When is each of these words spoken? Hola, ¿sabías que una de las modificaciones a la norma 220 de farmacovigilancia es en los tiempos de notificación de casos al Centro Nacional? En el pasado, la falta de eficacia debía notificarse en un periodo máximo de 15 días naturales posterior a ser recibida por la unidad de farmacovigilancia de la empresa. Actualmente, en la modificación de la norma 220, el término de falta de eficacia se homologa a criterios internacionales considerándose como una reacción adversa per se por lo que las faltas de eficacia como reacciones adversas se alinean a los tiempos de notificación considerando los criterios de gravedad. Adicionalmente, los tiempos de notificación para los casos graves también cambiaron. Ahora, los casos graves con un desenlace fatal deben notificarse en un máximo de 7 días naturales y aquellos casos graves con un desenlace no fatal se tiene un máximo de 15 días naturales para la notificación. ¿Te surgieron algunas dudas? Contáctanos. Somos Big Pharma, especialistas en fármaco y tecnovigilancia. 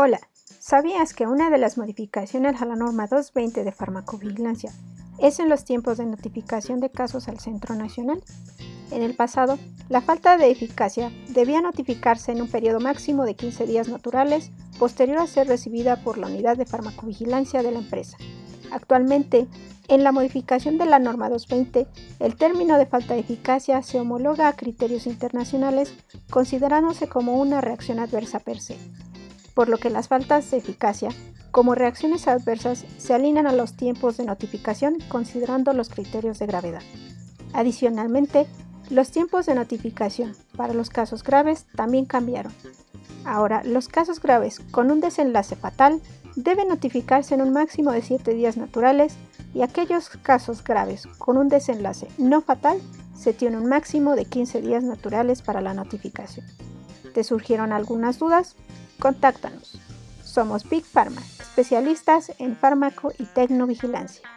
Hola, 0.00 0.20
¿sabías 0.60 1.12
que 1.12 1.26
una 1.26 1.50
de 1.50 1.58
las 1.58 1.76
modificaciones 1.76 2.62
a 2.62 2.66
la 2.66 2.76
norma 2.76 3.08
220 3.08 3.64
de 3.64 3.72
farmacovigilancia 3.72 4.70
es 5.18 5.40
en 5.40 5.48
los 5.48 5.64
tiempos 5.64 5.98
de 5.98 6.06
notificación 6.06 6.78
de 6.78 6.88
casos 6.88 7.26
al 7.26 7.40
Centro 7.40 7.74
Nacional? 7.74 8.22
En 8.92 9.02
el 9.02 9.16
pasado, 9.16 9.58
la 9.88 10.00
falta 10.00 10.36
de 10.36 10.52
eficacia 10.52 11.10
debía 11.30 11.60
notificarse 11.62 12.30
en 12.30 12.42
un 12.42 12.48
periodo 12.48 12.78
máximo 12.78 13.24
de 13.24 13.34
15 13.34 13.66
días 13.66 13.88
naturales 13.88 14.52
posterior 14.78 15.18
a 15.18 15.26
ser 15.26 15.48
recibida 15.48 15.96
por 16.04 16.16
la 16.16 16.28
unidad 16.28 16.56
de 16.56 16.64
farmacovigilancia 16.64 17.64
de 17.64 17.72
la 17.72 17.80
empresa. 17.80 18.18
Actualmente, 18.70 19.48
en 19.88 20.04
la 20.04 20.12
modificación 20.12 20.78
de 20.78 20.86
la 20.86 21.00
norma 21.00 21.28
220, 21.28 21.88
el 22.20 22.36
término 22.36 22.78
de 22.78 22.86
falta 22.86 23.14
de 23.14 23.20
eficacia 23.20 23.82
se 23.82 23.98
homologa 23.98 24.46
a 24.46 24.54
criterios 24.54 25.08
internacionales 25.08 25.92
considerándose 26.30 27.08
como 27.08 27.40
una 27.40 27.60
reacción 27.60 27.98
adversa 27.98 28.38
per 28.38 28.60
se 28.60 28.76
por 29.58 29.68
lo 29.68 29.78
que 29.78 29.90
las 29.90 30.06
faltas 30.06 30.48
de 30.52 30.58
eficacia 30.58 31.08
como 31.50 31.74
reacciones 31.74 32.28
adversas 32.28 32.84
se 32.96 33.12
alinean 33.12 33.48
a 33.48 33.52
los 33.52 33.76
tiempos 33.76 34.16
de 34.16 34.24
notificación 34.24 34.98
considerando 35.08 35.72
los 35.72 35.88
criterios 35.88 36.38
de 36.38 36.46
gravedad. 36.46 36.82
Adicionalmente, 37.54 38.46
los 38.88 39.10
tiempos 39.10 39.46
de 39.46 39.56
notificación 39.56 40.36
para 40.56 40.74
los 40.74 40.90
casos 40.90 41.24
graves 41.24 41.66
también 41.74 42.04
cambiaron. 42.04 42.52
Ahora, 43.24 43.64
los 43.64 43.88
casos 43.88 44.22
graves 44.22 44.60
con 44.70 44.92
un 44.92 45.00
desenlace 45.00 45.56
fatal 45.56 46.00
deben 46.36 46.68
notificarse 46.68 47.34
en 47.34 47.42
un 47.42 47.52
máximo 47.52 47.90
de 47.90 48.02
7 48.02 48.34
días 48.34 48.56
naturales 48.56 49.16
y 49.54 49.62
aquellos 49.62 50.08
casos 50.08 50.62
graves 50.62 51.08
con 51.18 51.36
un 51.36 51.48
desenlace 51.48 52.06
no 52.16 52.42
fatal 52.42 52.80
se 53.12 53.32
tiene 53.32 53.56
un 53.56 53.66
máximo 53.66 54.14
de 54.14 54.24
15 54.24 54.62
días 54.62 54.84
naturales 54.84 55.42
para 55.42 55.60
la 55.60 55.74
notificación. 55.74 56.46
¿Te 57.12 57.24
surgieron 57.24 57.72
algunas 57.72 58.20
dudas? 58.20 58.54
Contáctanos. 58.98 59.80
Somos 60.24 60.68
Big 60.68 60.84
Pharma, 60.84 61.22
especialistas 61.40 62.32
en 62.38 62.56
fármaco 62.56 63.12
y 63.18 63.24
tecnovigilancia. 63.24 64.28